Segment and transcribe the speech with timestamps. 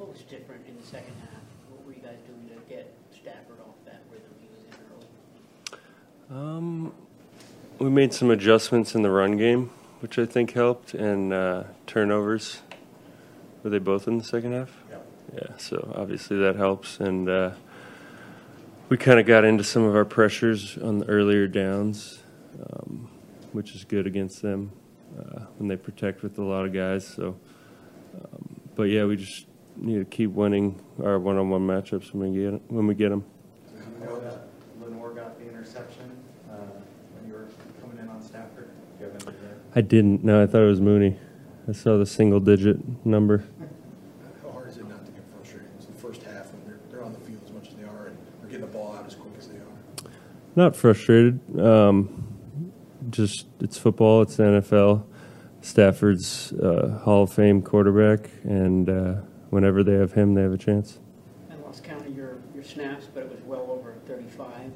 [0.00, 1.42] What was different in the second half?
[1.68, 6.48] What were you guys doing to get Stafford off that rhythm he was in early?
[6.56, 6.94] Um,
[7.78, 9.68] we made some adjustments in the run game,
[10.00, 12.62] which I think helped, and uh, turnovers.
[13.62, 14.70] Were they both in the second half?
[14.90, 14.96] Yeah,
[15.34, 15.56] Yeah.
[15.58, 17.50] so obviously that helps, and uh,
[18.88, 22.20] we kind of got into some of our pressures on the earlier downs,
[22.72, 23.10] um,
[23.52, 24.72] which is good against them
[25.18, 27.06] uh, when they protect with a lot of guys.
[27.06, 27.36] So,
[28.14, 29.44] um, but yeah, we just
[29.76, 33.24] need to keep winning our one-on-one matchups when we get when we get them.
[33.76, 34.46] I know that
[34.80, 36.10] Lenoir got the interception
[36.50, 36.56] uh,
[37.14, 37.48] when you were
[37.80, 38.70] coming in on Stafford.
[38.98, 39.56] Do you have any there?
[39.74, 40.24] I didn't.
[40.24, 41.18] No, I thought it was Mooney.
[41.68, 43.44] I saw the single-digit number.
[44.42, 45.68] How hard is it not to get frustrated?
[45.76, 48.06] It's the first half, and they're, they're on the field as much as they are,
[48.06, 50.10] and they're getting the ball out as quick as they are.
[50.56, 51.38] Not frustrated.
[51.60, 52.72] Um,
[53.10, 54.22] just it's football.
[54.22, 55.04] It's the NFL.
[55.62, 59.14] Stafford's uh, Hall of Fame quarterback, and uh,
[59.50, 60.98] whenever they have him, they have a chance.
[61.50, 64.72] I lost count of your, your snaps, but it was well over 35.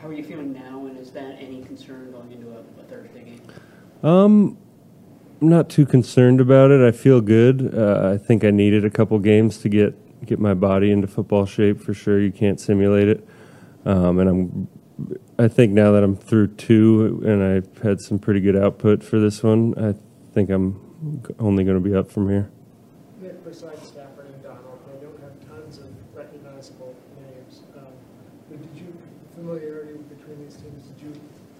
[0.00, 3.22] How are you feeling now, and is that any concern going into a, a Thursday
[3.22, 3.42] game?
[4.02, 4.56] Um,
[5.40, 6.86] I'm not too concerned about it.
[6.86, 7.74] I feel good.
[7.74, 9.94] Uh, I think I needed a couple games to get
[10.26, 12.20] get my body into football shape for sure.
[12.20, 13.28] You can't simulate it,
[13.84, 14.68] um, and I'm.
[15.38, 19.18] I think now that I'm through two and I've had some pretty good output for
[19.18, 19.94] this one, I
[20.34, 22.50] think I'm only going to be up from here.
[23.30, 27.60] Nick, besides Stafford and Donald, they don't have tons of recognizable names.
[27.76, 27.92] Um,
[28.48, 28.92] but did you,
[29.36, 31.12] familiarity between these teams, did you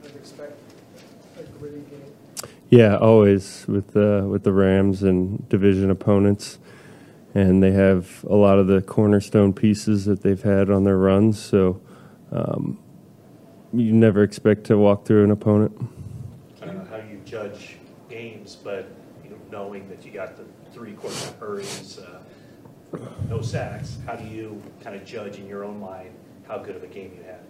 [0.00, 0.58] kind of expect
[1.40, 2.14] a gritty game?
[2.70, 6.58] Yeah, always with the with the Rams and division opponents,
[7.34, 11.40] and they have a lot of the cornerstone pieces that they've had on their runs.
[11.40, 11.80] So
[12.30, 12.78] um,
[13.72, 15.76] you never expect to walk through an opponent.
[16.62, 17.76] I don't know how you judge
[18.08, 18.88] games, but
[19.28, 22.20] you know, knowing that you got the three quarterback hurries, uh,
[23.28, 26.14] no sacks, how do you kind of judge in your own mind
[26.46, 27.40] how good of a game you had?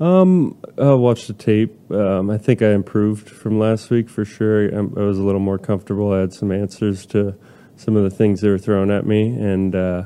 [0.00, 1.90] Um, I watched the tape.
[1.90, 4.74] Um, I think I improved from last week for sure.
[4.74, 6.12] I, I was a little more comfortable.
[6.12, 7.36] I had some answers to
[7.76, 10.04] some of the things they were throwing at me, and uh,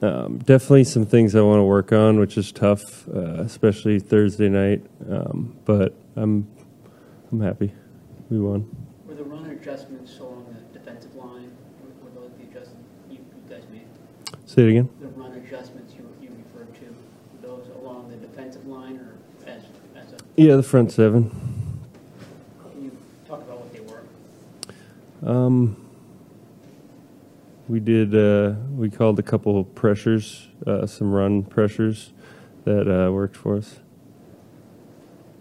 [0.00, 4.48] um, definitely some things I want to work on, which is tough, uh, especially Thursday
[4.48, 4.82] night.
[5.08, 6.48] Um, but I'm
[7.30, 7.72] I'm happy.
[8.30, 8.79] We won.
[9.60, 13.24] Were the run adjustments along the defensive line, were, were those the adjustments you, you
[13.54, 13.86] guys made?
[14.46, 14.88] Say it again.
[15.00, 19.14] The run adjustments you, you referred to, were those along the defensive line or
[19.46, 19.62] as,
[19.96, 21.30] as a, Yeah, the front seven.
[22.72, 22.96] can you
[23.28, 25.30] talk about what they were?
[25.30, 25.76] Um,
[27.68, 28.14] we did.
[28.14, 32.12] Uh, we called a couple pressures, uh, some run pressures
[32.64, 33.80] that uh, worked for us.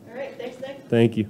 [0.10, 0.84] All right, thanks, Nick.
[0.90, 1.30] Thank you.